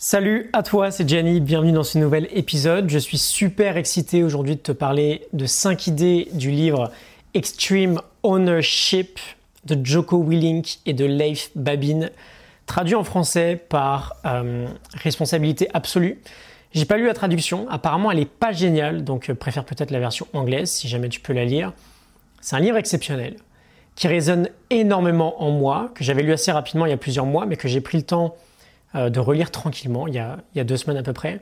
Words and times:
Salut 0.00 0.48
à 0.52 0.62
toi, 0.62 0.92
c'est 0.92 1.08
Gianni, 1.08 1.40
bienvenue 1.40 1.72
dans 1.72 1.82
ce 1.82 1.98
nouvel 1.98 2.28
épisode. 2.32 2.88
Je 2.88 2.98
suis 2.98 3.18
super 3.18 3.76
excité 3.76 4.22
aujourd'hui 4.22 4.54
de 4.54 4.60
te 4.60 4.70
parler 4.70 5.26
de 5.32 5.44
5 5.44 5.88
idées 5.88 6.28
du 6.34 6.52
livre 6.52 6.92
Extreme 7.34 8.00
Ownership 8.22 9.18
de 9.64 9.84
Joko 9.84 10.22
Willink 10.22 10.78
et 10.86 10.92
de 10.92 11.04
Leif 11.04 11.50
Babin, 11.56 12.10
traduit 12.66 12.94
en 12.94 13.02
français 13.02 13.60
par 13.68 14.14
euh, 14.24 14.68
Responsabilité 14.94 15.68
absolue. 15.74 16.20
J'ai 16.70 16.84
pas 16.84 16.96
lu 16.96 17.06
la 17.06 17.14
traduction, 17.14 17.68
apparemment 17.68 18.12
elle 18.12 18.20
est 18.20 18.30
pas 18.30 18.52
géniale, 18.52 19.02
donc 19.02 19.28
euh, 19.28 19.34
préfère 19.34 19.64
peut-être 19.64 19.90
la 19.90 19.98
version 19.98 20.28
anglaise 20.32 20.70
si 20.70 20.86
jamais 20.86 21.08
tu 21.08 21.18
peux 21.18 21.32
la 21.32 21.44
lire. 21.44 21.72
C'est 22.40 22.54
un 22.54 22.60
livre 22.60 22.76
exceptionnel 22.76 23.34
qui 23.96 24.06
résonne 24.06 24.48
énormément 24.70 25.42
en 25.42 25.50
moi, 25.50 25.90
que 25.96 26.04
j'avais 26.04 26.22
lu 26.22 26.32
assez 26.32 26.52
rapidement 26.52 26.86
il 26.86 26.90
y 26.90 26.92
a 26.92 26.96
plusieurs 26.98 27.26
mois, 27.26 27.46
mais 27.46 27.56
que 27.56 27.66
j'ai 27.66 27.80
pris 27.80 27.98
le 27.98 28.04
temps 28.04 28.36
euh, 28.94 29.10
de 29.10 29.20
relire 29.20 29.50
tranquillement 29.50 30.06
il 30.06 30.14
y, 30.14 30.18
a, 30.18 30.64
deux 30.64 30.76
semaines 30.78 30.96
à 30.96 31.02
peu 31.02 31.12
près. 31.12 31.40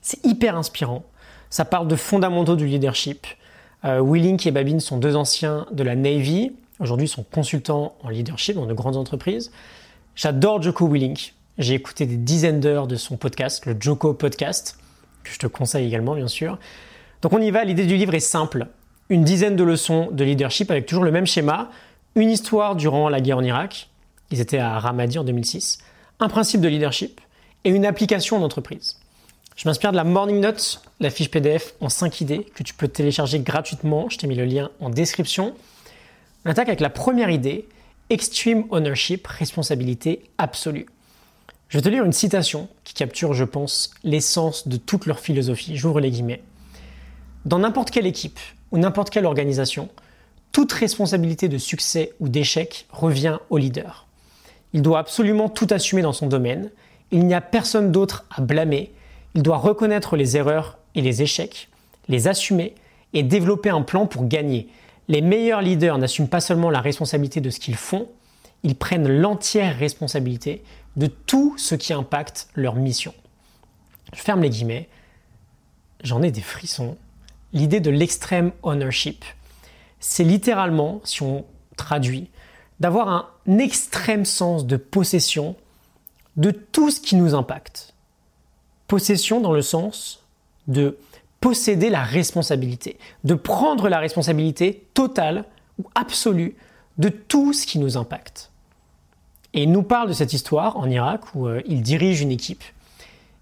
C'est 0.00 0.24
hyper 0.24 0.56
inspirant. 0.56 1.04
Ça 1.50 1.66
parle 1.66 1.88
de 1.88 1.96
fondamentaux 1.96 2.56
du 2.56 2.66
leadership. 2.66 3.26
Euh, 3.84 4.02
Willink 4.02 4.46
et 4.46 4.50
Babin 4.50 4.78
sont 4.80 4.96
deux 4.96 5.14
anciens 5.14 5.66
de 5.72 5.82
la 5.82 5.94
Navy. 5.94 6.52
Aujourd'hui, 6.80 7.06
ils 7.06 7.10
sont 7.10 7.22
consultants 7.22 7.96
en 8.02 8.08
leadership 8.08 8.56
dans 8.56 8.64
de 8.64 8.72
grandes 8.72 8.96
entreprises. 8.96 9.52
J'adore 10.14 10.62
Joko 10.62 10.88
Willink. 10.88 11.34
J'ai 11.58 11.74
écouté 11.74 12.06
des 12.06 12.16
dizaines 12.16 12.60
d'heures 12.60 12.86
de 12.86 12.96
son 12.96 13.16
podcast, 13.18 13.66
le 13.66 13.76
Joko 13.78 14.14
Podcast, 14.14 14.78
que 15.22 15.30
je 15.30 15.38
te 15.38 15.46
conseille 15.46 15.86
également, 15.86 16.14
bien 16.14 16.28
sûr. 16.28 16.58
Donc 17.20 17.34
on 17.34 17.40
y 17.40 17.50
va. 17.50 17.64
L'idée 17.64 17.84
du 17.84 17.96
livre 17.96 18.14
est 18.14 18.20
simple. 18.20 18.68
Une 19.10 19.22
dizaine 19.22 19.56
de 19.56 19.64
leçons 19.64 20.08
de 20.12 20.24
leadership 20.24 20.70
avec 20.70 20.86
toujours 20.86 21.04
le 21.04 21.10
même 21.10 21.26
schéma. 21.26 21.70
Une 22.14 22.30
histoire 22.30 22.74
durant 22.74 23.10
la 23.10 23.20
guerre 23.20 23.38
en 23.38 23.44
Irak. 23.44 23.90
Ils 24.30 24.40
étaient 24.40 24.58
à 24.58 24.78
Ramadi 24.78 25.18
en 25.18 25.24
2006 25.24 25.78
un 26.20 26.28
principe 26.28 26.60
de 26.60 26.68
leadership 26.68 27.20
et 27.64 27.70
une 27.70 27.84
application 27.84 28.38
d'entreprise. 28.40 28.96
Je 29.56 29.68
m'inspire 29.68 29.90
de 29.90 29.96
la 29.96 30.04
Morning 30.04 30.40
Note, 30.40 30.82
la 31.00 31.10
fiche 31.10 31.30
PDF 31.30 31.74
en 31.80 31.88
5 31.88 32.20
idées 32.20 32.46
que 32.54 32.62
tu 32.62 32.74
peux 32.74 32.88
télécharger 32.88 33.40
gratuitement. 33.40 34.08
Je 34.10 34.18
t'ai 34.18 34.26
mis 34.26 34.34
le 34.34 34.44
lien 34.44 34.70
en 34.80 34.90
description. 34.90 35.54
On 36.44 36.50
attaque 36.50 36.68
avec 36.68 36.80
la 36.80 36.90
première 36.90 37.30
idée, 37.30 37.66
Extreme 38.10 38.64
Ownership, 38.70 39.26
responsabilité 39.26 40.22
absolue. 40.38 40.86
Je 41.68 41.78
vais 41.78 41.82
te 41.82 41.88
lire 41.88 42.04
une 42.04 42.12
citation 42.12 42.68
qui 42.84 42.94
capture, 42.94 43.34
je 43.34 43.44
pense, 43.44 43.90
l'essence 44.04 44.68
de 44.68 44.76
toute 44.76 45.06
leur 45.06 45.18
philosophie. 45.18 45.76
J'ouvre 45.76 46.00
les 46.00 46.10
guillemets. 46.10 46.42
Dans 47.44 47.58
n'importe 47.58 47.90
quelle 47.90 48.06
équipe 48.06 48.38
ou 48.70 48.78
n'importe 48.78 49.10
quelle 49.10 49.26
organisation, 49.26 49.88
toute 50.52 50.72
responsabilité 50.72 51.48
de 51.48 51.58
succès 51.58 52.12
ou 52.20 52.28
d'échec 52.28 52.86
revient 52.90 53.38
au 53.50 53.58
leader. 53.58 54.05
Il 54.76 54.82
doit 54.82 54.98
absolument 54.98 55.48
tout 55.48 55.68
assumer 55.70 56.02
dans 56.02 56.12
son 56.12 56.26
domaine. 56.26 56.70
Il 57.10 57.26
n'y 57.26 57.32
a 57.32 57.40
personne 57.40 57.92
d'autre 57.92 58.26
à 58.30 58.42
blâmer. 58.42 58.92
Il 59.34 59.42
doit 59.42 59.56
reconnaître 59.56 60.18
les 60.18 60.36
erreurs 60.36 60.76
et 60.94 61.00
les 61.00 61.22
échecs, 61.22 61.70
les 62.08 62.28
assumer 62.28 62.74
et 63.14 63.22
développer 63.22 63.70
un 63.70 63.80
plan 63.80 64.04
pour 64.04 64.28
gagner. 64.28 64.68
Les 65.08 65.22
meilleurs 65.22 65.62
leaders 65.62 65.96
n'assument 65.96 66.28
pas 66.28 66.42
seulement 66.42 66.68
la 66.68 66.82
responsabilité 66.82 67.40
de 67.40 67.48
ce 67.48 67.58
qu'ils 67.58 67.74
font, 67.74 68.06
ils 68.64 68.76
prennent 68.76 69.08
l'entière 69.08 69.78
responsabilité 69.78 70.62
de 70.96 71.06
tout 71.06 71.54
ce 71.56 71.74
qui 71.74 71.94
impacte 71.94 72.48
leur 72.54 72.74
mission. 72.74 73.14
Je 74.12 74.20
ferme 74.20 74.42
les 74.42 74.50
guillemets. 74.50 74.90
J'en 76.04 76.20
ai 76.20 76.30
des 76.30 76.42
frissons. 76.42 76.98
L'idée 77.54 77.80
de 77.80 77.90
l'extrême 77.90 78.52
ownership, 78.62 79.24
c'est 80.00 80.24
littéralement, 80.24 81.00
si 81.02 81.22
on 81.22 81.46
traduit, 81.78 82.28
d'avoir 82.80 83.08
un 83.08 83.58
extrême 83.58 84.24
sens 84.24 84.66
de 84.66 84.76
possession 84.76 85.56
de 86.36 86.50
tout 86.50 86.90
ce 86.90 87.00
qui 87.00 87.16
nous 87.16 87.34
impacte. 87.34 87.94
Possession 88.86 89.40
dans 89.40 89.52
le 89.52 89.62
sens 89.62 90.22
de 90.68 90.98
posséder 91.40 91.90
la 91.90 92.02
responsabilité, 92.02 92.98
de 93.24 93.34
prendre 93.34 93.88
la 93.88 93.98
responsabilité 93.98 94.86
totale 94.94 95.44
ou 95.78 95.84
absolue 95.94 96.56
de 96.98 97.08
tout 97.08 97.52
ce 97.52 97.66
qui 97.66 97.78
nous 97.78 97.96
impacte. 97.96 98.50
Et 99.54 99.62
il 99.62 99.72
nous 99.72 99.82
parle 99.82 100.08
de 100.08 100.12
cette 100.12 100.32
histoire 100.32 100.76
en 100.76 100.88
Irak 100.90 101.34
où 101.34 101.46
euh, 101.46 101.62
il 101.66 101.82
dirige 101.82 102.20
une 102.20 102.30
équipe. 102.30 102.64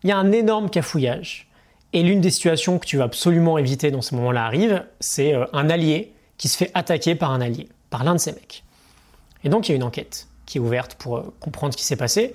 Il 0.03 0.11
y 0.11 0.13
a 0.13 0.19
un 0.19 0.33
énorme 0.33 0.71
cafouillage. 0.71 1.49
Et 1.93 2.03
l'une 2.03 2.21
des 2.21 2.31
situations 2.31 2.79
que 2.79 2.87
tu 2.87 2.97
vas 2.97 3.05
absolument 3.05 3.57
éviter 3.57 3.91
dans 3.91 4.03
ce 4.03 4.15
moment-là 4.17 4.45
arrive, 4.45 4.85
c'est 5.01 5.35
euh, 5.35 5.47
un 5.53 5.71
allié 5.71 6.13
qui 6.37 6.49
se 6.49 6.57
fait 6.57 6.71
attaquer 6.75 7.15
par 7.15 7.31
un 7.31 7.41
allié, 7.41 7.69
par 7.91 8.05
l'un 8.05 8.15
de 8.15 8.19
ses 8.19 8.33
mecs. 8.33 8.65
Et 9.45 9.49
donc 9.49 9.69
il 9.69 9.73
y 9.73 9.75
a 9.75 9.77
une 9.77 9.85
enquête 9.85 10.27
qui 10.47 10.59
est 10.59 10.61
ouverte 10.61 10.95
pour 10.97 11.19
euh, 11.19 11.35
comprendre 11.41 11.73
ce 11.73 11.79
qui 11.79 11.85
s'est 11.85 11.97
passé. 11.97 12.35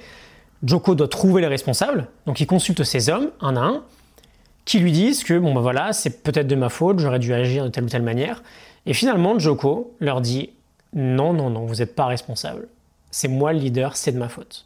Joko 0.63 0.95
doit 0.95 1.07
trouver 1.07 1.41
les 1.41 1.47
responsables, 1.47 2.07
donc 2.25 2.39
il 2.39 2.47
consulte 2.47 2.83
ses 2.83 3.09
hommes, 3.09 3.31
un 3.41 3.55
à 3.55 3.61
un, 3.61 3.83
qui 4.65 4.79
lui 4.79 4.91
disent 4.91 5.23
que 5.23 5.37
bon 5.37 5.53
ben 5.53 5.61
voilà, 5.61 5.93
c'est 5.93 6.21
peut-être 6.21 6.47
de 6.47 6.55
ma 6.55 6.69
faute, 6.69 6.99
j'aurais 6.99 7.19
dû 7.19 7.33
agir 7.33 7.63
de 7.63 7.69
telle 7.69 7.85
ou 7.85 7.89
telle 7.89 8.03
manière. 8.03 8.43
Et 8.85 8.93
finalement, 8.93 9.39
Joko 9.39 9.95
leur 9.99 10.21
dit 10.21 10.51
non, 10.93 11.33
non, 11.33 11.49
non, 11.49 11.65
vous 11.65 11.75
n'êtes 11.75 11.95
pas 11.95 12.05
responsable. 12.05 12.67
C'est 13.11 13.27
moi 13.27 13.53
le 13.53 13.59
leader, 13.59 13.95
c'est 13.95 14.11
de 14.11 14.17
ma 14.17 14.29
faute. 14.29 14.65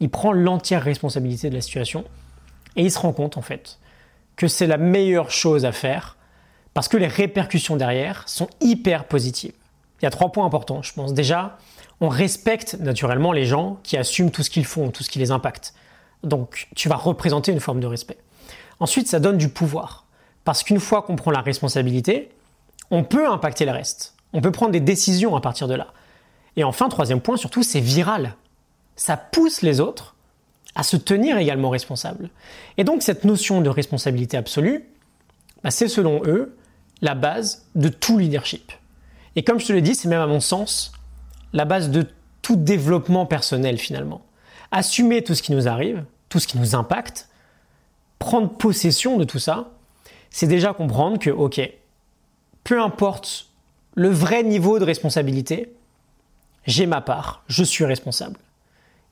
Il 0.00 0.10
prend 0.10 0.32
l'entière 0.32 0.82
responsabilité 0.82 1.50
de 1.50 1.54
la 1.54 1.60
situation 1.60 2.04
et 2.76 2.82
il 2.82 2.90
se 2.90 2.98
rend 2.98 3.12
compte 3.12 3.36
en 3.36 3.42
fait 3.42 3.78
que 4.36 4.48
c'est 4.48 4.66
la 4.66 4.78
meilleure 4.78 5.30
chose 5.30 5.64
à 5.64 5.72
faire 5.72 6.16
parce 6.74 6.88
que 6.88 6.96
les 6.96 7.06
répercussions 7.06 7.76
derrière 7.76 8.28
sont 8.28 8.48
hyper 8.60 9.04
positives 9.04 9.52
il 10.02 10.06
y 10.06 10.08
a 10.08 10.10
trois 10.10 10.32
points 10.32 10.44
importants, 10.44 10.82
je 10.82 10.92
pense. 10.92 11.14
Déjà, 11.14 11.58
on 12.00 12.08
respecte 12.08 12.76
naturellement 12.80 13.32
les 13.32 13.46
gens 13.46 13.78
qui 13.84 13.96
assument 13.96 14.32
tout 14.32 14.42
ce 14.42 14.50
qu'ils 14.50 14.66
font, 14.66 14.90
tout 14.90 15.04
ce 15.04 15.10
qui 15.10 15.20
les 15.20 15.30
impacte. 15.30 15.74
Donc, 16.24 16.68
tu 16.74 16.88
vas 16.88 16.96
représenter 16.96 17.52
une 17.52 17.60
forme 17.60 17.78
de 17.78 17.86
respect. 17.86 18.18
Ensuite, 18.80 19.06
ça 19.06 19.20
donne 19.20 19.38
du 19.38 19.48
pouvoir. 19.48 20.04
Parce 20.44 20.64
qu'une 20.64 20.80
fois 20.80 21.02
qu'on 21.02 21.14
prend 21.14 21.30
la 21.30 21.40
responsabilité, 21.40 22.32
on 22.90 23.04
peut 23.04 23.28
impacter 23.28 23.64
le 23.64 23.70
reste. 23.70 24.14
On 24.32 24.40
peut 24.40 24.50
prendre 24.50 24.72
des 24.72 24.80
décisions 24.80 25.36
à 25.36 25.40
partir 25.40 25.68
de 25.68 25.74
là. 25.74 25.88
Et 26.56 26.64
enfin, 26.64 26.88
troisième 26.88 27.20
point, 27.20 27.36
surtout, 27.36 27.62
c'est 27.62 27.80
viral. 27.80 28.34
Ça 28.96 29.16
pousse 29.16 29.62
les 29.62 29.80
autres 29.80 30.16
à 30.74 30.82
se 30.82 30.96
tenir 30.96 31.38
également 31.38 31.70
responsables. 31.70 32.30
Et 32.76 32.82
donc, 32.82 33.02
cette 33.02 33.24
notion 33.24 33.60
de 33.60 33.68
responsabilité 33.68 34.36
absolue, 34.36 34.84
bah, 35.62 35.70
c'est 35.70 35.88
selon 35.88 36.22
eux 36.24 36.56
la 37.02 37.14
base 37.14 37.66
de 37.76 37.88
tout 37.88 38.18
leadership. 38.18 38.72
Et 39.36 39.42
comme 39.42 39.60
je 39.60 39.66
te 39.66 39.72
l'ai 39.72 39.82
dit, 39.82 39.94
c'est 39.94 40.08
même 40.08 40.20
à 40.20 40.26
mon 40.26 40.40
sens 40.40 40.92
la 41.52 41.64
base 41.64 41.90
de 41.90 42.06
tout 42.42 42.56
développement 42.56 43.26
personnel 43.26 43.78
finalement. 43.78 44.22
Assumer 44.70 45.22
tout 45.22 45.34
ce 45.34 45.42
qui 45.42 45.52
nous 45.52 45.68
arrive, 45.68 46.04
tout 46.28 46.38
ce 46.38 46.46
qui 46.46 46.58
nous 46.58 46.74
impacte, 46.74 47.28
prendre 48.18 48.50
possession 48.50 49.18
de 49.18 49.24
tout 49.24 49.38
ça, 49.38 49.70
c'est 50.30 50.46
déjà 50.46 50.72
comprendre 50.72 51.18
que, 51.18 51.30
ok, 51.30 51.60
peu 52.64 52.80
importe 52.80 53.48
le 53.94 54.08
vrai 54.08 54.42
niveau 54.42 54.78
de 54.78 54.84
responsabilité, 54.84 55.72
j'ai 56.66 56.86
ma 56.86 57.00
part, 57.00 57.42
je 57.48 57.64
suis 57.64 57.84
responsable. 57.84 58.38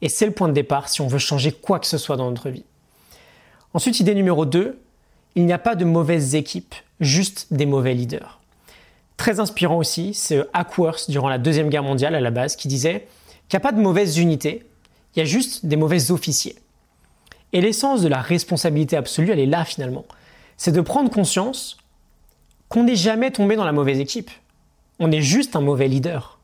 Et 0.02 0.08
c'est 0.08 0.26
le 0.26 0.32
point 0.32 0.48
de 0.48 0.54
départ 0.54 0.88
si 0.88 1.00
on 1.00 1.08
veut 1.08 1.18
changer 1.18 1.52
quoi 1.52 1.78
que 1.78 1.86
ce 1.86 1.98
soit 1.98 2.16
dans 2.16 2.30
notre 2.30 2.48
vie. 2.48 2.64
Ensuite, 3.74 4.00
idée 4.00 4.14
numéro 4.14 4.46
2, 4.46 4.80
il 5.34 5.46
n'y 5.46 5.52
a 5.52 5.58
pas 5.58 5.74
de 5.74 5.84
mauvaises 5.84 6.34
équipes, 6.34 6.74
juste 7.00 7.52
des 7.52 7.66
mauvais 7.66 7.94
leaders. 7.94 8.39
Très 9.20 9.38
inspirant 9.38 9.76
aussi, 9.76 10.14
c'est 10.14 10.42
Hackworth 10.54 11.10
durant 11.10 11.28
la 11.28 11.36
Deuxième 11.36 11.68
Guerre 11.68 11.82
mondiale 11.82 12.14
à 12.14 12.22
la 12.22 12.30
base 12.30 12.56
qui 12.56 12.68
disait 12.68 13.06
qu'il 13.48 13.58
n'y 13.58 13.62
a 13.62 13.68
pas 13.68 13.72
de 13.72 13.78
mauvaises 13.82 14.16
unités, 14.16 14.66
il 15.14 15.18
y 15.18 15.22
a 15.22 15.26
juste 15.26 15.66
des 15.66 15.76
mauvais 15.76 16.10
officiers. 16.10 16.56
Et 17.52 17.60
l'essence 17.60 18.00
de 18.00 18.08
la 18.08 18.22
responsabilité 18.22 18.96
absolue, 18.96 19.30
elle 19.30 19.38
est 19.38 19.44
là 19.44 19.66
finalement. 19.66 20.06
C'est 20.56 20.72
de 20.72 20.80
prendre 20.80 21.10
conscience 21.10 21.76
qu'on 22.70 22.84
n'est 22.84 22.96
jamais 22.96 23.30
tombé 23.30 23.56
dans 23.56 23.66
la 23.66 23.72
mauvaise 23.72 24.00
équipe. 24.00 24.30
On 25.00 25.12
est 25.12 25.20
juste 25.20 25.54
un 25.54 25.60
mauvais 25.60 25.88
leader. 25.88 26.38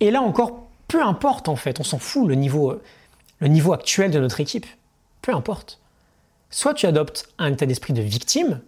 Et 0.00 0.10
là 0.10 0.20
encore, 0.20 0.66
peu 0.88 1.00
importe 1.00 1.48
en 1.48 1.54
fait, 1.54 1.78
on 1.78 1.84
s'en 1.84 2.00
fout 2.00 2.26
le 2.26 2.34
niveau, 2.34 2.80
le 3.38 3.46
niveau 3.46 3.72
actuel 3.72 4.10
de 4.10 4.18
notre 4.18 4.40
équipe. 4.40 4.66
Peu 5.20 5.32
importe. 5.32 5.78
Soit 6.50 6.74
tu 6.74 6.86
adoptes 6.86 7.28
un 7.38 7.52
état 7.52 7.66
d'esprit 7.66 7.92
de 7.92 8.02
victime, 8.02 8.60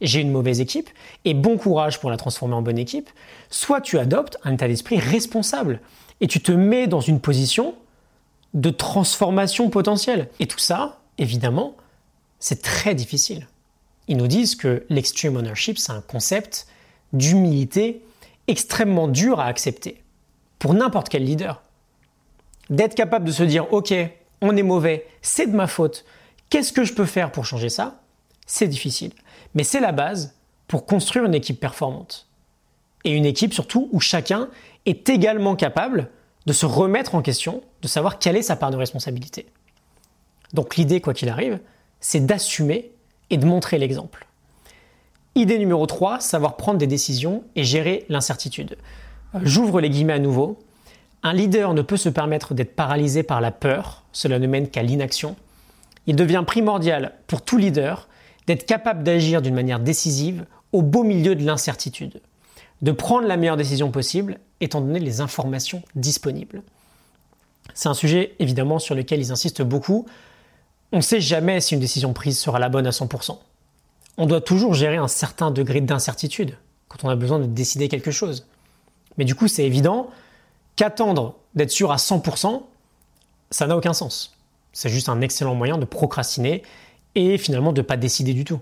j'ai 0.00 0.20
une 0.20 0.30
mauvaise 0.30 0.60
équipe, 0.60 0.90
et 1.24 1.34
bon 1.34 1.56
courage 1.56 2.00
pour 2.00 2.10
la 2.10 2.16
transformer 2.16 2.54
en 2.54 2.62
bonne 2.62 2.78
équipe, 2.78 3.10
soit 3.50 3.80
tu 3.80 3.98
adoptes 3.98 4.38
un 4.44 4.54
état 4.54 4.68
d'esprit 4.68 4.98
responsable, 4.98 5.80
et 6.20 6.26
tu 6.26 6.40
te 6.40 6.52
mets 6.52 6.86
dans 6.86 7.00
une 7.00 7.20
position 7.20 7.74
de 8.54 8.70
transformation 8.70 9.68
potentielle. 9.70 10.28
Et 10.40 10.46
tout 10.46 10.58
ça, 10.58 11.00
évidemment, 11.18 11.76
c'est 12.38 12.62
très 12.62 12.94
difficile. 12.94 13.48
Ils 14.06 14.16
nous 14.16 14.28
disent 14.28 14.54
que 14.54 14.84
l'extreme 14.88 15.36
ownership, 15.36 15.78
c'est 15.78 15.92
un 15.92 16.02
concept 16.02 16.66
d'humilité 17.12 18.02
extrêmement 18.46 19.08
dur 19.08 19.40
à 19.40 19.46
accepter 19.46 20.02
pour 20.58 20.74
n'importe 20.74 21.08
quel 21.08 21.24
leader. 21.24 21.62
D'être 22.70 22.94
capable 22.94 23.24
de 23.24 23.32
se 23.32 23.42
dire, 23.42 23.72
ok, 23.72 23.94
on 24.40 24.56
est 24.56 24.62
mauvais, 24.62 25.06
c'est 25.22 25.46
de 25.46 25.56
ma 25.56 25.66
faute, 25.66 26.04
qu'est-ce 26.50 26.72
que 26.72 26.84
je 26.84 26.94
peux 26.94 27.06
faire 27.06 27.32
pour 27.32 27.44
changer 27.44 27.68
ça? 27.68 28.02
C'est 28.46 28.68
difficile. 28.68 29.12
Mais 29.54 29.64
c'est 29.64 29.80
la 29.80 29.92
base 29.92 30.34
pour 30.68 30.86
construire 30.86 31.24
une 31.24 31.34
équipe 31.34 31.60
performante. 31.60 32.26
Et 33.04 33.12
une 33.12 33.26
équipe 33.26 33.52
surtout 33.52 33.88
où 33.92 34.00
chacun 34.00 34.48
est 34.86 35.08
également 35.08 35.56
capable 35.56 36.10
de 36.46 36.52
se 36.52 36.66
remettre 36.66 37.14
en 37.14 37.22
question, 37.22 37.62
de 37.82 37.88
savoir 37.88 38.18
quelle 38.18 38.36
est 38.36 38.42
sa 38.42 38.56
part 38.56 38.70
de 38.70 38.76
responsabilité. 38.76 39.46
Donc 40.52 40.76
l'idée, 40.76 41.00
quoi 41.00 41.14
qu'il 41.14 41.28
arrive, 41.28 41.58
c'est 42.00 42.24
d'assumer 42.24 42.92
et 43.30 43.36
de 43.36 43.46
montrer 43.46 43.78
l'exemple. 43.78 44.26
Idée 45.34 45.58
numéro 45.58 45.86
3, 45.86 46.20
savoir 46.20 46.56
prendre 46.56 46.78
des 46.78 46.86
décisions 46.86 47.42
et 47.56 47.64
gérer 47.64 48.04
l'incertitude. 48.08 48.76
J'ouvre 49.42 49.80
les 49.80 49.90
guillemets 49.90 50.12
à 50.12 50.18
nouveau. 50.18 50.58
Un 51.22 51.32
leader 51.32 51.74
ne 51.74 51.82
peut 51.82 51.96
se 51.96 52.08
permettre 52.08 52.54
d'être 52.54 52.76
paralysé 52.76 53.22
par 53.22 53.40
la 53.40 53.50
peur, 53.50 54.04
cela 54.12 54.38
ne 54.38 54.46
mène 54.46 54.68
qu'à 54.68 54.82
l'inaction. 54.82 55.34
Il 56.06 56.14
devient 56.14 56.44
primordial 56.46 57.14
pour 57.26 57.42
tout 57.42 57.56
leader 57.56 58.08
d'être 58.46 58.66
capable 58.66 59.02
d'agir 59.02 59.42
d'une 59.42 59.54
manière 59.54 59.80
décisive 59.80 60.44
au 60.72 60.82
beau 60.82 61.02
milieu 61.02 61.34
de 61.34 61.44
l'incertitude, 61.44 62.20
de 62.82 62.92
prendre 62.92 63.26
la 63.26 63.36
meilleure 63.36 63.56
décision 63.56 63.90
possible 63.90 64.38
étant 64.60 64.80
donné 64.80 64.98
les 64.98 65.20
informations 65.20 65.82
disponibles. 65.94 66.62
C'est 67.74 67.88
un 67.88 67.94
sujet 67.94 68.34
évidemment 68.38 68.78
sur 68.78 68.94
lequel 68.94 69.20
ils 69.20 69.32
insistent 69.32 69.62
beaucoup. 69.62 70.06
On 70.92 70.98
ne 70.98 71.02
sait 71.02 71.20
jamais 71.20 71.60
si 71.60 71.74
une 71.74 71.80
décision 71.80 72.12
prise 72.12 72.38
sera 72.38 72.58
la 72.58 72.68
bonne 72.68 72.86
à 72.86 72.90
100% 72.90 73.38
on 74.16 74.26
doit 74.26 74.40
toujours 74.40 74.74
gérer 74.74 74.96
un 74.96 75.08
certain 75.08 75.50
degré 75.50 75.80
d'incertitude 75.80 76.56
quand 76.88 77.04
on 77.04 77.08
a 77.08 77.16
besoin 77.16 77.38
de 77.38 77.46
décider 77.46 77.88
quelque 77.88 78.10
chose. 78.10 78.46
Mais 79.16 79.24
du 79.24 79.34
coup, 79.34 79.48
c'est 79.48 79.64
évident 79.64 80.08
qu'attendre 80.76 81.36
d'être 81.54 81.70
sûr 81.70 81.90
à 81.90 81.96
100%, 81.96 82.62
ça 83.50 83.66
n'a 83.66 83.76
aucun 83.76 83.92
sens. 83.92 84.36
C'est 84.72 84.88
juste 84.88 85.08
un 85.08 85.20
excellent 85.20 85.54
moyen 85.54 85.78
de 85.78 85.84
procrastiner 85.84 86.62
et 87.14 87.38
finalement 87.38 87.72
de 87.72 87.80
ne 87.80 87.86
pas 87.86 87.96
décider 87.96 88.34
du 88.34 88.44
tout. 88.44 88.60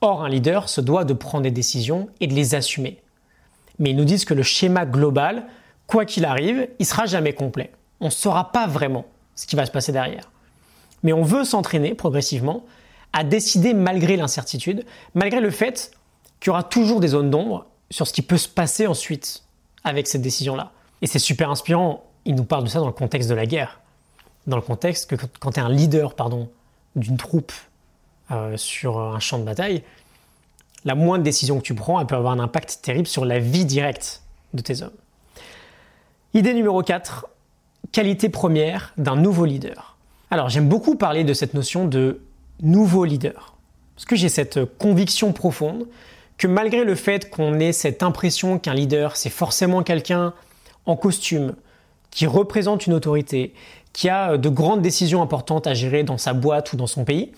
Or, 0.00 0.24
un 0.24 0.28
leader 0.28 0.68
se 0.68 0.80
doit 0.80 1.04
de 1.04 1.12
prendre 1.12 1.42
des 1.42 1.50
décisions 1.50 2.08
et 2.20 2.26
de 2.26 2.34
les 2.34 2.54
assumer. 2.54 3.02
Mais 3.78 3.90
ils 3.90 3.96
nous 3.96 4.04
disent 4.04 4.24
que 4.24 4.34
le 4.34 4.42
schéma 4.42 4.86
global, 4.86 5.46
quoi 5.86 6.04
qu'il 6.04 6.24
arrive, 6.24 6.68
il 6.78 6.86
sera 6.86 7.06
jamais 7.06 7.32
complet. 7.32 7.72
On 8.00 8.06
ne 8.06 8.10
saura 8.10 8.52
pas 8.52 8.66
vraiment 8.66 9.06
ce 9.34 9.46
qui 9.46 9.56
va 9.56 9.66
se 9.66 9.70
passer 9.70 9.92
derrière. 9.92 10.30
Mais 11.02 11.12
on 11.12 11.22
veut 11.22 11.44
s'entraîner 11.44 11.94
progressivement 11.94 12.64
à 13.12 13.24
décider 13.24 13.74
malgré 13.74 14.16
l'incertitude, 14.16 14.84
malgré 15.14 15.40
le 15.40 15.50
fait 15.50 15.92
qu'il 16.40 16.48
y 16.48 16.50
aura 16.50 16.62
toujours 16.62 17.00
des 17.00 17.08
zones 17.08 17.30
d'ombre 17.30 17.66
sur 17.90 18.06
ce 18.06 18.12
qui 18.12 18.22
peut 18.22 18.36
se 18.36 18.48
passer 18.48 18.86
ensuite 18.86 19.44
avec 19.84 20.06
cette 20.06 20.22
décision-là. 20.22 20.72
Et 21.02 21.06
c'est 21.06 21.18
super 21.18 21.50
inspirant, 21.50 22.04
il 22.24 22.34
nous 22.34 22.44
parle 22.44 22.64
de 22.64 22.68
ça 22.68 22.80
dans 22.80 22.86
le 22.86 22.92
contexte 22.92 23.28
de 23.28 23.34
la 23.34 23.46
guerre. 23.46 23.80
Dans 24.46 24.56
le 24.56 24.62
contexte 24.62 25.10
que 25.10 25.26
quand 25.40 25.52
tu 25.52 25.60
es 25.60 25.62
un 25.62 25.68
leader 25.68 26.14
pardon, 26.14 26.50
d'une 26.96 27.16
troupe 27.16 27.52
euh, 28.30 28.56
sur 28.56 28.98
un 28.98 29.20
champ 29.20 29.38
de 29.38 29.44
bataille, 29.44 29.82
la 30.84 30.94
moindre 30.94 31.24
décision 31.24 31.58
que 31.58 31.64
tu 31.64 31.74
prends, 31.74 32.00
elle 32.00 32.06
peut 32.06 32.14
avoir 32.16 32.32
un 32.32 32.38
impact 32.38 32.80
terrible 32.82 33.06
sur 33.06 33.24
la 33.24 33.38
vie 33.38 33.64
directe 33.64 34.22
de 34.54 34.62
tes 34.62 34.82
hommes. 34.82 34.90
Idée 36.34 36.54
numéro 36.54 36.82
4, 36.82 37.26
qualité 37.92 38.28
première 38.28 38.92
d'un 38.96 39.16
nouveau 39.16 39.44
leader. 39.44 39.96
Alors 40.30 40.48
j'aime 40.48 40.68
beaucoup 40.68 40.94
parler 40.94 41.24
de 41.24 41.32
cette 41.32 41.54
notion 41.54 41.86
de 41.86 42.20
nouveau 42.60 43.04
leader. 43.04 43.54
Parce 43.94 44.04
que 44.04 44.16
j'ai 44.16 44.28
cette 44.28 44.64
conviction 44.78 45.32
profonde 45.32 45.86
que 46.36 46.46
malgré 46.46 46.84
le 46.84 46.94
fait 46.94 47.30
qu'on 47.30 47.58
ait 47.58 47.72
cette 47.72 48.02
impression 48.02 48.58
qu'un 48.58 48.74
leader, 48.74 49.16
c'est 49.16 49.30
forcément 49.30 49.82
quelqu'un 49.82 50.34
en 50.86 50.96
costume, 50.96 51.54
qui 52.18 52.26
représente 52.26 52.88
une 52.88 52.94
autorité, 52.94 53.54
qui 53.92 54.08
a 54.08 54.38
de 54.38 54.48
grandes 54.48 54.82
décisions 54.82 55.22
importantes 55.22 55.68
à 55.68 55.74
gérer 55.74 56.02
dans 56.02 56.18
sa 56.18 56.32
boîte 56.32 56.72
ou 56.72 56.76
dans 56.76 56.88
son 56.88 57.04
pays, 57.04 57.30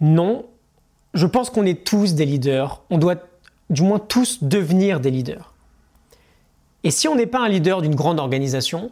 non, 0.00 0.44
je 1.14 1.24
pense 1.24 1.50
qu'on 1.50 1.64
est 1.64 1.84
tous 1.84 2.14
des 2.14 2.24
leaders, 2.24 2.82
on 2.90 2.98
doit 2.98 3.14
du 3.70 3.82
moins 3.82 4.00
tous 4.00 4.42
devenir 4.42 4.98
des 4.98 5.12
leaders. 5.12 5.54
Et 6.82 6.90
si 6.90 7.06
on 7.06 7.14
n'est 7.14 7.28
pas 7.28 7.38
un 7.38 7.48
leader 7.48 7.80
d'une 7.80 7.94
grande 7.94 8.18
organisation, 8.18 8.90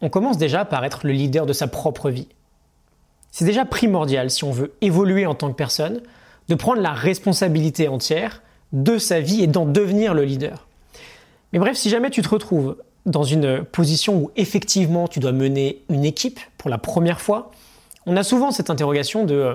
on 0.00 0.08
commence 0.08 0.38
déjà 0.38 0.64
par 0.64 0.82
être 0.86 1.00
le 1.06 1.12
leader 1.12 1.44
de 1.44 1.52
sa 1.52 1.66
propre 1.66 2.08
vie. 2.08 2.28
C'est 3.30 3.44
déjà 3.44 3.66
primordial 3.66 4.30
si 4.30 4.44
on 4.44 4.50
veut 4.50 4.72
évoluer 4.80 5.26
en 5.26 5.34
tant 5.34 5.50
que 5.50 5.56
personne, 5.56 6.00
de 6.48 6.54
prendre 6.54 6.80
la 6.80 6.94
responsabilité 6.94 7.86
entière 7.86 8.40
de 8.72 8.96
sa 8.96 9.20
vie 9.20 9.42
et 9.42 9.46
d'en 9.46 9.66
devenir 9.66 10.14
le 10.14 10.24
leader. 10.24 10.68
Mais 11.52 11.58
bref, 11.58 11.76
si 11.76 11.90
jamais 11.90 12.08
tu 12.08 12.22
te 12.22 12.30
retrouves 12.30 12.76
dans 13.06 13.24
une 13.24 13.64
position 13.64 14.16
où 14.16 14.30
effectivement 14.36 15.08
tu 15.08 15.20
dois 15.20 15.32
mener 15.32 15.82
une 15.88 16.04
équipe 16.04 16.40
pour 16.58 16.70
la 16.70 16.78
première 16.78 17.20
fois, 17.20 17.50
on 18.06 18.16
a 18.16 18.22
souvent 18.22 18.50
cette 18.50 18.70
interrogation 18.70 19.24
de 19.24 19.34
euh, 19.34 19.54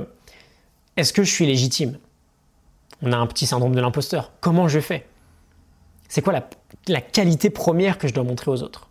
est-ce 0.98 1.14
que 1.14 1.24
je 1.24 1.32
suis 1.32 1.46
légitime? 1.46 1.98
On 3.02 3.12
a 3.12 3.18
un 3.18 3.28
petit 3.28 3.46
syndrome 3.46 3.76
de 3.76 3.82
l'imposteur. 3.82 4.32
Comment 4.40 4.68
je 4.68 4.80
fais? 4.80 5.06
C'est 6.08 6.22
quoi 6.22 6.34
la, 6.88 7.02
qualité 7.02 7.50
première 7.50 7.98
que 7.98 8.08
je 8.08 8.14
dois 8.14 8.24
montrer 8.24 8.52
aux 8.52 8.62
autres? 8.64 8.90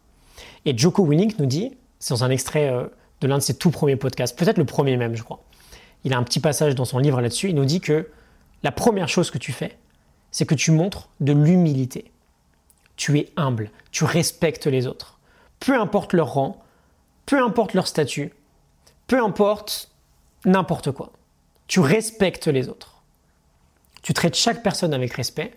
Et 0.64 0.76
Joko 0.76 1.06
Willink 1.06 1.38
nous 1.38 1.46
dit, 1.46 1.76
c'est 1.98 2.12
dans 2.12 2.24
un 2.24 2.30
extrait 2.30 2.68
euh, 2.68 2.86
de 3.20 3.28
l'un 3.28 3.38
de 3.38 3.42
ses 3.42 3.54
tout 3.54 3.70
premiers 3.70 3.96
podcasts, 3.96 4.38
peut-être 4.38 4.58
le 4.58 4.64
premier 4.64 4.96
même, 4.96 5.14
je 5.14 5.22
crois. 5.22 5.42
Il 6.04 6.12
a 6.12 6.18
un 6.18 6.22
petit 6.22 6.40
passage 6.40 6.74
dans 6.74 6.84
son 6.84 6.98
livre 6.98 7.20
là-dessus. 7.20 7.48
Il 7.48 7.54
nous 7.54 7.64
dit 7.64 7.80
que 7.80 8.10
la 8.62 8.72
première 8.72 9.08
chose 9.08 9.30
que 9.30 9.38
tu 9.38 9.52
fais, 9.52 9.78
c'est 10.30 10.44
que 10.44 10.54
tu 10.54 10.70
montres 10.70 11.08
de 11.20 11.32
l'humilité. 11.32 12.10
Tu 12.96 13.18
es 13.18 13.30
humble, 13.36 13.70
tu 13.94 14.04
respectes 14.04 14.66
les 14.66 14.86
autres. 14.86 15.18
Peu 15.60 15.80
importe 15.80 16.12
leur 16.12 16.34
rang, 16.34 16.62
peu 17.26 17.42
importe 17.42 17.74
leur 17.74 17.86
statut, 17.86 18.34
peu 19.06 19.22
importe 19.22 19.90
n'importe 20.44 20.90
quoi. 20.90 21.12
Tu 21.68 21.80
respectes 21.80 22.48
les 22.48 22.68
autres. 22.68 23.02
Tu 24.02 24.12
traites 24.12 24.34
chaque 24.34 24.62
personne 24.62 24.92
avec 24.92 25.14
respect 25.14 25.54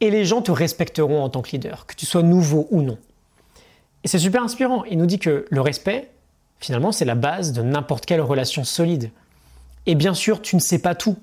et 0.00 0.10
les 0.10 0.24
gens 0.24 0.42
te 0.42 0.52
respecteront 0.52 1.22
en 1.22 1.30
tant 1.30 1.40
que 1.40 1.52
leader, 1.52 1.86
que 1.86 1.94
tu 1.94 2.04
sois 2.04 2.22
nouveau 2.22 2.66
ou 2.70 2.82
non. 2.82 2.98
Et 4.02 4.08
c'est 4.08 4.18
super 4.18 4.42
inspirant. 4.42 4.84
Il 4.84 4.98
nous 4.98 5.06
dit 5.06 5.18
que 5.18 5.46
le 5.48 5.60
respect, 5.62 6.10
Finalement, 6.60 6.92
c'est 6.92 7.04
la 7.04 7.14
base 7.14 7.52
de 7.52 7.60
n'importe 7.60 8.06
quelle 8.06 8.22
relation 8.22 8.64
solide. 8.64 9.10
Et 9.84 9.94
bien 9.94 10.14
sûr, 10.14 10.40
tu 10.40 10.56
ne 10.56 10.60
sais 10.60 10.78
pas 10.78 10.94
tout. 10.94 11.18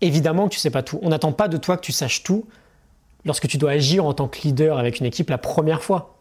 Évidemment 0.00 0.46
que 0.46 0.54
tu 0.54 0.58
ne 0.58 0.60
sais 0.60 0.70
pas 0.70 0.84
tout. 0.84 1.00
On 1.02 1.08
n'attend 1.08 1.32
pas 1.32 1.48
de 1.48 1.56
toi 1.56 1.76
que 1.76 1.82
tu 1.82 1.90
saches 1.90 2.22
tout 2.22 2.46
lorsque 3.24 3.48
tu 3.48 3.58
dois 3.58 3.72
agir 3.72 4.04
en 4.04 4.14
tant 4.14 4.28
que 4.28 4.40
leader 4.42 4.78
avec 4.78 5.00
une 5.00 5.06
équipe 5.06 5.30
la 5.30 5.38
première 5.38 5.82
fois. 5.82 6.16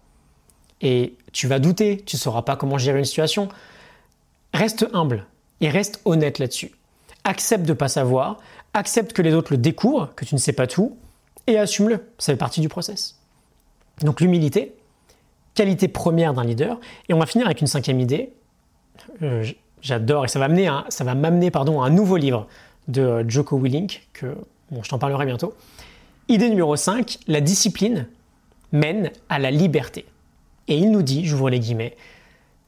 Et 0.82 1.16
tu 1.32 1.48
vas 1.48 1.60
douter, 1.60 2.04
tu 2.06 2.16
ne 2.16 2.20
sauras 2.20 2.42
pas 2.42 2.56
comment 2.56 2.78
gérer 2.78 3.00
une 3.00 3.06
situation. 3.06 3.50
Reste 4.54 4.88
humble 4.94 5.26
et 5.62 5.70
reste 5.70 6.02
honnête 6.06 6.40
là-dessus. 6.40 6.72
Accepte 7.24 7.64
de 7.66 7.72
ne 7.72 7.78
pas 7.78 7.88
savoir, 7.88 8.40
accepte 8.74 9.14
que 9.14 9.22
les 9.22 9.34
autres 9.34 9.54
le 9.54 9.58
découvrent, 9.58 10.14
que 10.16 10.26
tu 10.26 10.36
ne 10.36 10.40
sais 10.40 10.54
pas 10.54 10.68
tout, 10.68 10.98
et 11.48 11.58
assume-le. 11.58 12.06
Ça 12.18 12.34
fait 12.34 12.38
partie 12.38 12.62
du 12.62 12.70
process. 12.70 13.20
Donc 14.02 14.22
l'humilité, 14.22 14.76
qualité 15.56 15.88
première 15.88 16.34
d'un 16.34 16.44
leader. 16.44 16.80
Et 17.10 17.14
on 17.14 17.20
va 17.20 17.26
finir 17.26 17.46
avec 17.46 17.62
une 17.62 17.68
cinquième 17.68 18.00
idée. 18.00 18.34
Euh, 19.22 19.46
j'adore 19.82 20.26
et 20.26 20.28
ça 20.28 20.40
va 20.40 20.48
m'amener 21.16 21.52
pardon 21.52 21.82
à 21.82 21.88
un 21.88 21.90
nouveau 21.90 22.18
livre 22.18 22.48
de 22.88 23.26
Joko 23.28 23.58
Willink 23.58 24.08
que 24.14 24.36
bon, 24.72 24.84
je 24.84 24.90
t'en 24.90 25.00
parlerai 25.00 25.26
bientôt. 25.26 25.54
Idée 26.30 26.50
numéro 26.50 26.78
5, 26.78 27.20
la 27.28 27.42
discipline 27.42 28.08
mène 28.72 29.12
à 29.28 29.40
la 29.40 29.52
liberté. 29.52 30.06
Et 30.70 30.78
il 30.78 30.90
nous 30.90 31.02
dit, 31.02 31.26
j'ouvre 31.26 31.50
les 31.50 31.60
guillemets, 31.60 31.98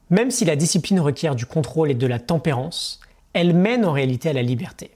même 0.09 0.29
si 0.29 0.43
la 0.43 0.57
discipline 0.57 0.99
requiert 0.99 1.35
du 1.35 1.45
contrôle 1.45 1.89
et 1.89 1.95
de 1.95 2.05
la 2.05 2.19
tempérance, 2.19 2.99
elle 3.31 3.55
mène 3.55 3.85
en 3.85 3.93
réalité 3.93 4.27
à 4.27 4.33
la 4.33 4.41
liberté. 4.41 4.91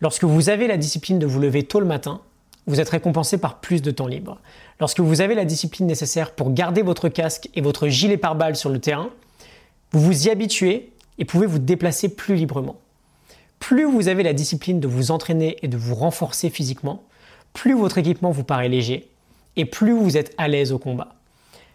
Lorsque 0.00 0.24
vous 0.24 0.48
avez 0.48 0.68
la 0.68 0.78
discipline 0.78 1.18
de 1.18 1.26
vous 1.26 1.38
lever 1.38 1.64
tôt 1.64 1.80
le 1.80 1.86
matin, 1.86 2.22
vous 2.66 2.80
êtes 2.80 2.88
récompensé 2.88 3.36
par 3.36 3.60
plus 3.60 3.82
de 3.82 3.90
temps 3.90 4.06
libre. 4.06 4.38
Lorsque 4.80 5.00
vous 5.00 5.20
avez 5.20 5.34
la 5.34 5.44
discipline 5.44 5.86
nécessaire 5.86 6.32
pour 6.32 6.54
garder 6.54 6.80
votre 6.80 7.10
casque 7.10 7.50
et 7.54 7.60
votre 7.60 7.88
gilet 7.88 8.16
pare-balles 8.16 8.56
sur 8.56 8.70
le 8.70 8.80
terrain, 8.80 9.10
vous 9.90 10.00
vous 10.00 10.28
y 10.28 10.30
habituez 10.30 10.92
et 11.18 11.26
pouvez 11.26 11.46
vous 11.46 11.58
déplacer 11.58 12.08
plus 12.08 12.36
librement. 12.36 12.76
Plus 13.58 13.84
vous 13.84 14.08
avez 14.08 14.22
la 14.22 14.32
discipline 14.32 14.80
de 14.80 14.88
vous 14.88 15.10
entraîner 15.10 15.58
et 15.60 15.68
de 15.68 15.76
vous 15.76 15.94
renforcer 15.94 16.48
physiquement, 16.48 17.04
plus 17.52 17.74
votre 17.74 17.98
équipement 17.98 18.30
vous 18.30 18.44
paraît 18.44 18.68
léger 18.68 19.08
et 19.56 19.64
plus 19.64 19.92
vous 19.92 20.16
êtes 20.16 20.34
à 20.38 20.48
l'aise 20.48 20.72
au 20.72 20.78
combat. 20.78 21.14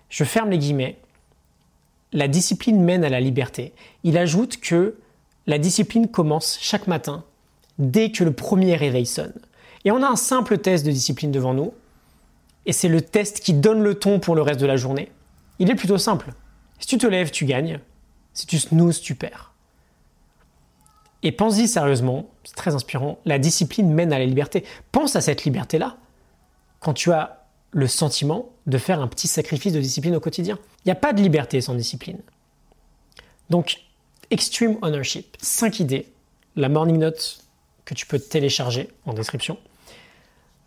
Je 0.10 0.24
ferme 0.24 0.50
les 0.50 0.58
guillemets. 0.58 0.98
La 2.14 2.28
discipline 2.28 2.82
mène 2.82 3.04
à 3.04 3.10
la 3.10 3.20
liberté. 3.20 3.74
Il 4.04 4.18
ajoute 4.18 4.58
que 4.58 4.96
la 5.46 5.58
discipline 5.58 6.08
commence 6.08 6.58
chaque 6.62 6.88
matin 6.88 7.24
dès 7.80 8.12
que 8.12 8.24
le 8.24 8.32
premier 8.32 8.76
réveil 8.76 9.06
sonne. 9.06 9.34
Et 9.86 9.92
on 9.92 10.04
a 10.04 10.08
un 10.08 10.16
simple 10.16 10.58
test 10.58 10.86
de 10.86 10.92
discipline 10.92 11.32
devant 11.32 11.54
nous, 11.54 11.74
et 12.66 12.74
c'est 12.74 12.90
le 12.90 13.02
test 13.02 13.40
qui 13.40 13.54
donne 13.54 13.82
le 13.82 13.96
ton 13.96 14.20
pour 14.20 14.36
le 14.36 14.42
reste 14.42 14.60
de 14.60 14.66
la 14.66 14.76
journée. 14.76 15.12
Il 15.60 15.72
est 15.72 15.76
plutôt 15.76 15.98
simple. 15.98 16.34
Si 16.80 16.88
tu 16.88 16.98
te 16.98 17.08
lèves, 17.08 17.32
tu 17.32 17.46
gagnes. 17.46 17.80
Si 18.34 18.46
tu 18.46 18.60
snoozes, 18.60 19.02
tu 19.02 19.16
perds. 19.16 19.47
Et 21.24 21.32
pense-y 21.32 21.68
sérieusement, 21.68 22.30
c'est 22.44 22.56
très 22.56 22.76
inspirant, 22.76 23.20
la 23.26 23.40
discipline 23.40 23.92
mène 23.92 24.14
à 24.14 24.20
la 24.20 24.26
liberté. 24.26 24.64
Pense 24.92 25.16
à 25.16 25.22
cette 25.22 25.44
liberté-là 25.44 25.98
quand 26.80 26.94
tu 26.94 27.12
as 27.12 27.46
le 27.72 27.88
sentiment 27.88 28.50
de 28.66 28.78
faire 28.78 29.02
un 29.02 29.08
petit 29.08 29.28
sacrifice 29.28 29.74
de 29.74 29.82
discipline 29.82 30.16
au 30.16 30.20
quotidien. 30.20 30.58
Il 30.86 30.88
n'y 30.88 30.92
a 30.92 30.96
pas 30.96 31.14
de 31.14 31.22
liberté 31.22 31.60
sans 31.62 31.76
discipline. 31.76 32.20
Donc, 33.50 33.82
Extreme 34.30 34.78
Ownership, 34.82 35.38
5 35.42 35.80
idées, 35.80 36.12
la 36.56 36.70
morning 36.70 36.98
note 36.98 37.40
que 37.86 37.94
tu 37.94 38.06
peux 38.06 38.20
télécharger 38.20 38.90
en 39.06 39.14
description. 39.14 39.58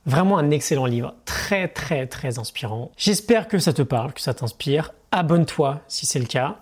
Vraiment 0.07 0.38
un 0.38 0.50
excellent 0.50 0.87
livre, 0.87 1.14
très 1.26 1.69
très 1.69 2.07
très 2.07 2.38
inspirant. 2.38 2.90
J'espère 2.97 3.49
que 3.49 3.59
ça 3.59 3.75
te 3.75 3.83
parle, 3.83 4.14
que 4.14 4.21
ça 4.21 4.33
t'inspire. 4.33 4.95
Abonne-toi 5.12 5.83
si 5.88 6.07
c'est 6.07 6.19
le 6.19 6.25
cas. 6.25 6.59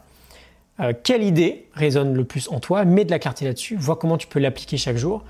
Euh, 0.80 0.92
quelle 1.02 1.22
idée 1.22 1.66
résonne 1.74 2.14
le 2.14 2.24
plus 2.24 2.48
en 2.48 2.60
toi, 2.60 2.84
mets 2.84 3.04
de 3.04 3.10
la 3.10 3.18
clarté 3.18 3.44
là-dessus, 3.44 3.76
vois 3.76 3.96
comment 3.96 4.18
tu 4.18 4.26
peux 4.26 4.38
l'appliquer 4.38 4.76
chaque 4.76 4.96
jour, 4.96 5.24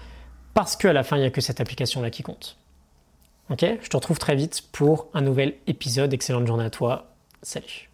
parce 0.55 0.77
qu'à 0.77 0.93
la 0.93 1.03
fin, 1.03 1.17
il 1.17 1.21
n'y 1.21 1.27
a 1.27 1.31
que 1.31 1.41
cette 1.41 1.61
application-là 1.61 2.11
qui 2.11 2.23
compte. 2.23 2.57
Ok? 3.51 3.65
Je 3.81 3.89
te 3.89 3.97
retrouve 3.97 4.19
très 4.19 4.37
vite 4.37 4.63
pour 4.73 5.09
un 5.15 5.23
nouvel 5.23 5.55
épisode. 5.67 6.13
Excellente 6.13 6.47
journée 6.47 6.65
à 6.65 6.71
toi. 6.71 7.07
Salut 7.43 7.88